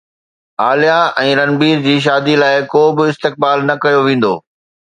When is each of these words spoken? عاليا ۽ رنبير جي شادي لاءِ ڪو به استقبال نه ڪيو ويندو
عاليا 0.63 0.95
۽ 1.25 1.35
رنبير 1.41 1.83
جي 1.85 1.95
شادي 2.07 2.39
لاءِ 2.45 2.65
ڪو 2.73 2.83
به 3.01 3.09
استقبال 3.15 3.65
نه 3.71 3.81
ڪيو 3.85 4.05
ويندو 4.09 4.35